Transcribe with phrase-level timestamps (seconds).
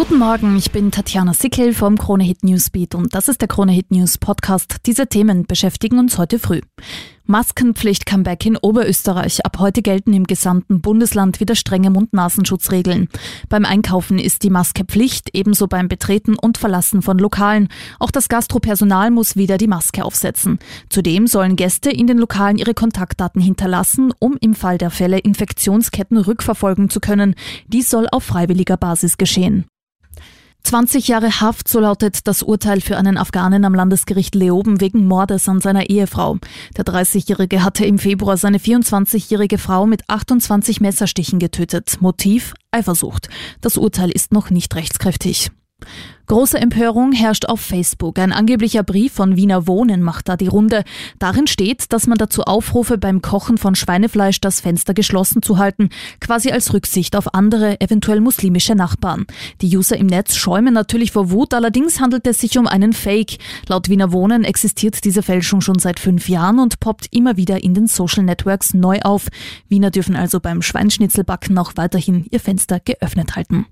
[0.00, 3.72] Guten Morgen, ich bin Tatjana Sickel vom Krone Hit Newsbeat und das ist der Krone
[3.72, 4.76] Hit News Podcast.
[4.86, 6.62] Diese Themen beschäftigen uns heute früh.
[7.26, 9.44] Maskenpflicht Comeback in Oberösterreich.
[9.44, 13.10] Ab heute gelten im gesamten Bundesland wieder strenge Mund-Nasenschutzregeln.
[13.50, 17.68] Beim Einkaufen ist die Maske Pflicht, ebenso beim Betreten und Verlassen von Lokalen.
[17.98, 20.60] Auch das Gastropersonal muss wieder die Maske aufsetzen.
[20.88, 26.16] Zudem sollen Gäste in den Lokalen ihre Kontaktdaten hinterlassen, um im Fall der Fälle Infektionsketten
[26.16, 27.34] rückverfolgen zu können.
[27.68, 29.66] Dies soll auf freiwilliger Basis geschehen.
[30.62, 35.48] 20 Jahre Haft, so lautet das Urteil für einen Afghanen am Landesgericht Leoben wegen Mordes
[35.48, 36.38] an seiner Ehefrau.
[36.76, 41.98] Der 30-Jährige hatte im Februar seine 24-jährige Frau mit 28 Messerstichen getötet.
[42.00, 43.28] Motiv Eifersucht.
[43.60, 45.50] Das Urteil ist noch nicht rechtskräftig.
[46.30, 48.16] Große Empörung herrscht auf Facebook.
[48.20, 50.84] Ein angeblicher Brief von Wiener Wohnen macht da die Runde.
[51.18, 55.88] Darin steht, dass man dazu aufrufe, beim Kochen von Schweinefleisch das Fenster geschlossen zu halten,
[56.20, 59.26] quasi als Rücksicht auf andere, eventuell muslimische Nachbarn.
[59.60, 63.38] Die User im Netz schäumen natürlich vor Wut, allerdings handelt es sich um einen Fake.
[63.66, 67.74] Laut Wiener Wohnen existiert diese Fälschung schon seit fünf Jahren und poppt immer wieder in
[67.74, 69.26] den Social Networks neu auf.
[69.68, 73.66] Wiener dürfen also beim Schweinschnitzelbacken auch weiterhin ihr Fenster geöffnet halten.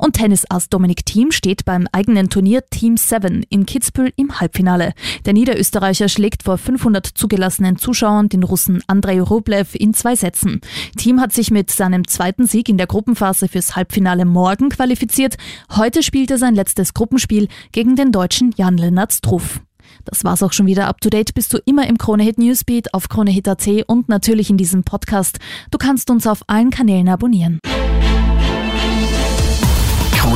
[0.00, 4.94] Und Tennisass Dominik Thiem steht beim eigenen Turnier Team 7 in Kitzbühel im Halbfinale.
[5.26, 10.62] Der Niederösterreicher schlägt vor 500 zugelassenen Zuschauern den Russen Andrei Rublev in zwei Sätzen.
[10.96, 15.36] Team hat sich mit seinem zweiten Sieg in der Gruppenphase fürs Halbfinale morgen qualifiziert.
[15.76, 19.60] Heute spielt er sein letztes Gruppenspiel gegen den deutschen Jan-Lennart Struff.
[20.06, 20.88] Das war's auch schon wieder.
[20.88, 24.82] Up to date bist du immer im Kronehit Newsbeat auf kronehit.at und natürlich in diesem
[24.82, 25.40] Podcast.
[25.70, 27.60] Du kannst uns auf allen Kanälen abonnieren.